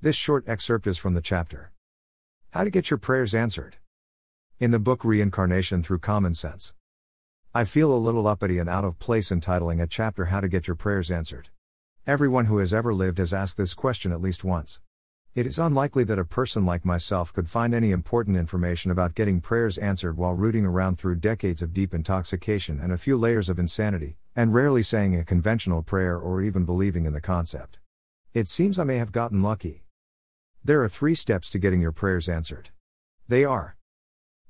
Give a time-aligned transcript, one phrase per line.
[0.00, 1.72] This short excerpt is from the chapter
[2.50, 3.78] How to Get Your Prayers Answered.
[4.60, 6.72] In the book Reincarnation Through Common Sense.
[7.52, 10.68] I feel a little uppity and out of place entitling a chapter How to Get
[10.68, 11.48] Your Prayers Answered.
[12.06, 14.80] Everyone who has ever lived has asked this question at least once.
[15.34, 19.40] It is unlikely that a person like myself could find any important information about getting
[19.40, 23.58] prayers answered while rooting around through decades of deep intoxication and a few layers of
[23.58, 27.80] insanity, and rarely saying a conventional prayer or even believing in the concept.
[28.32, 29.82] It seems I may have gotten lucky.
[30.68, 32.68] There are three steps to getting your prayers answered.
[33.26, 33.78] They are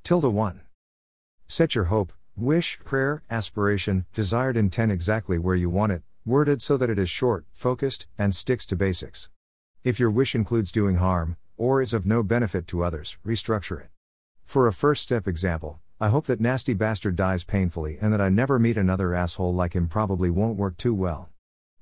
[0.03, 0.63] Tilde 1.
[1.47, 6.77] Set your hope, wish, prayer, aspiration, desired intent exactly where you want it, worded so
[6.77, 9.31] that it is short, focused, and sticks to basics.
[9.85, 13.91] If your wish includes doing harm, or is of no benefit to others, restructure it.
[14.45, 18.29] For a first step example, I hope that nasty bastard dies painfully and that I
[18.29, 21.29] never meet another asshole like him probably won't work too well.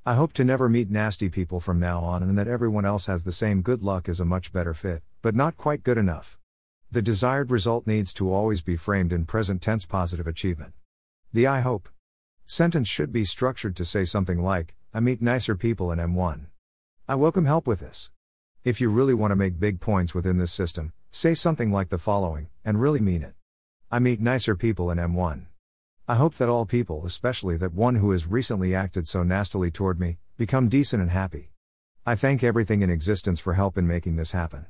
[0.09, 3.25] I hope to never meet nasty people from now on and that everyone else has
[3.25, 6.39] the same good luck is a much better fit, but not quite good enough.
[6.93, 10.75] The desired result needs to always be framed in present tense positive achievement.
[11.33, 11.89] The I hope
[12.45, 16.47] sentence should be structured to say something like, I meet nicer people in M1.
[17.09, 18.13] I welcome help with this.
[18.63, 21.99] If you really want to make big points within this system, say something like the
[21.99, 23.35] following, and really mean it.
[23.91, 25.47] I meet nicer people in M1.
[26.09, 29.99] I hope that all people, especially that one who has recently acted so nastily toward
[29.99, 31.51] me, become decent and happy.
[32.07, 34.67] I thank everything in existence for help in making this happen.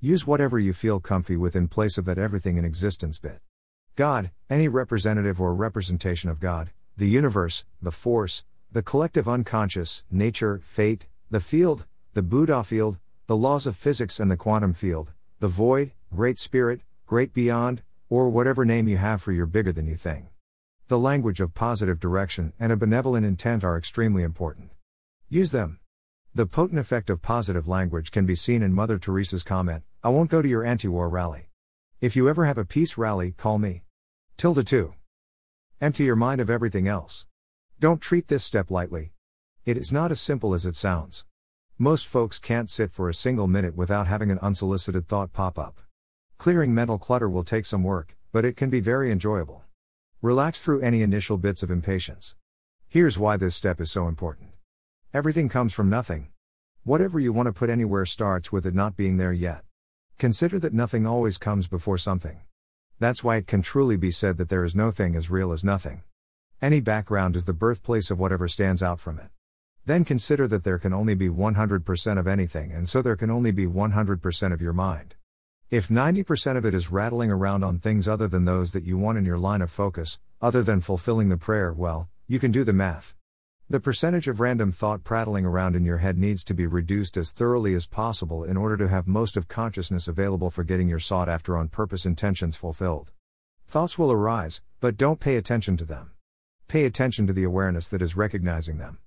[0.00, 3.38] Use whatever you feel comfy with in place of that everything in existence bit.
[3.94, 10.60] God, any representative or representation of God, the universe, the force, the collective unconscious, nature,
[10.64, 15.46] fate, the field, the Buddha field, the laws of physics and the quantum field, the
[15.46, 19.94] void, great spirit, great beyond, or whatever name you have for your bigger than you
[19.94, 20.28] thing.
[20.88, 24.70] The language of positive direction and a benevolent intent are extremely important.
[25.28, 25.78] Use them.
[26.34, 30.30] The potent effect of positive language can be seen in Mother Teresa's comment I won't
[30.30, 31.48] go to your anti war rally.
[32.00, 33.84] If you ever have a peace rally, call me.
[34.36, 34.94] Tilde 2.
[35.80, 37.26] Empty your mind of everything else.
[37.78, 39.12] Don't treat this step lightly.
[39.64, 41.24] It is not as simple as it sounds.
[41.78, 45.80] Most folks can't sit for a single minute without having an unsolicited thought pop up.
[46.38, 49.61] Clearing mental clutter will take some work, but it can be very enjoyable.
[50.22, 52.36] Relax through any initial bits of impatience.
[52.86, 54.50] Here's why this step is so important.
[55.12, 56.28] Everything comes from nothing.
[56.84, 59.64] Whatever you want to put anywhere starts with it not being there yet.
[60.18, 62.38] Consider that nothing always comes before something.
[63.00, 65.64] That's why it can truly be said that there is no thing as real as
[65.64, 66.04] nothing.
[66.60, 69.30] Any background is the birthplace of whatever stands out from it.
[69.86, 73.50] Then consider that there can only be 100% of anything, and so there can only
[73.50, 75.16] be 100% of your mind.
[75.72, 79.16] If 90% of it is rattling around on things other than those that you want
[79.16, 82.74] in your line of focus, other than fulfilling the prayer, well, you can do the
[82.74, 83.14] math.
[83.70, 87.32] The percentage of random thought prattling around in your head needs to be reduced as
[87.32, 91.30] thoroughly as possible in order to have most of consciousness available for getting your sought
[91.30, 93.10] after on purpose intentions fulfilled.
[93.66, 96.10] Thoughts will arise, but don't pay attention to them.
[96.68, 98.98] Pay attention to the awareness that is recognizing them.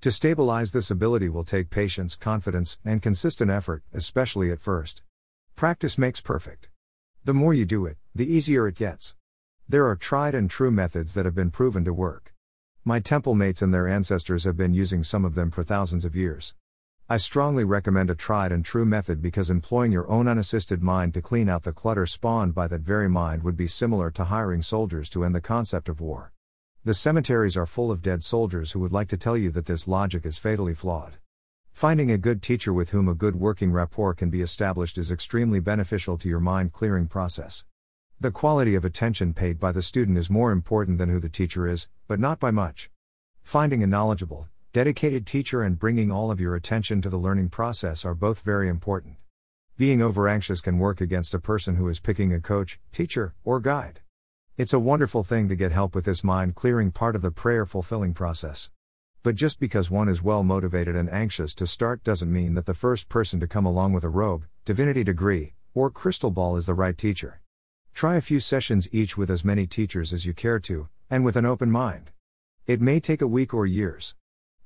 [0.00, 5.02] To stabilize this ability will take patience, confidence, and consistent effort, especially at first.
[5.58, 6.68] Practice makes perfect.
[7.24, 9.16] The more you do it, the easier it gets.
[9.68, 12.32] There are tried and true methods that have been proven to work.
[12.84, 16.14] My temple mates and their ancestors have been using some of them for thousands of
[16.14, 16.54] years.
[17.08, 21.20] I strongly recommend a tried and true method because employing your own unassisted mind to
[21.20, 25.08] clean out the clutter spawned by that very mind would be similar to hiring soldiers
[25.08, 26.32] to end the concept of war.
[26.84, 29.88] The cemeteries are full of dead soldiers who would like to tell you that this
[29.88, 31.14] logic is fatally flawed.
[31.78, 35.60] Finding a good teacher with whom a good working rapport can be established is extremely
[35.60, 37.64] beneficial to your mind clearing process.
[38.18, 41.68] The quality of attention paid by the student is more important than who the teacher
[41.68, 42.90] is, but not by much.
[43.44, 48.04] Finding a knowledgeable, dedicated teacher and bringing all of your attention to the learning process
[48.04, 49.14] are both very important.
[49.76, 53.60] Being over anxious can work against a person who is picking a coach, teacher, or
[53.60, 54.00] guide.
[54.56, 57.64] It's a wonderful thing to get help with this mind clearing part of the prayer
[57.64, 58.68] fulfilling process.
[59.22, 62.74] But just because one is well motivated and anxious to start doesn't mean that the
[62.74, 66.74] first person to come along with a robe, divinity degree, or crystal ball is the
[66.74, 67.40] right teacher.
[67.94, 71.34] Try a few sessions each with as many teachers as you care to, and with
[71.34, 72.12] an open mind.
[72.66, 74.14] It may take a week or years.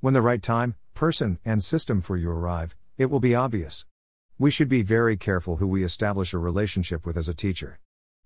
[0.01, 3.87] When the right time, person, and system for you arrive, it will be obvious.
[4.39, 7.79] We should be very careful who we establish a relationship with as a teacher.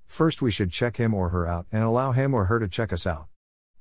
[0.06, 2.92] First, we should check him or her out and allow him or her to check
[2.92, 3.26] us out.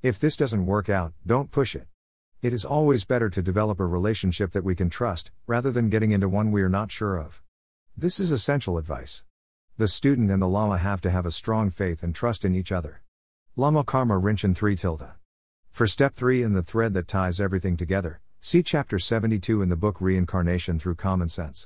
[0.03, 1.87] If this doesn't work out, don't push it.
[2.45, 6.11] It is always better to develop a relationship that we can trust, rather than getting
[6.11, 7.41] into one we are not sure of.
[7.97, 9.23] This is essential advice.
[9.79, 12.71] The student and the Lama have to have a strong faith and trust in each
[12.71, 13.01] other.
[13.55, 15.09] Lama Karma Rinchen 3 tilde.
[15.71, 19.75] For step 3 in the thread that ties everything together, see chapter 72 in the
[19.75, 21.63] book Reincarnation Through Common Sense.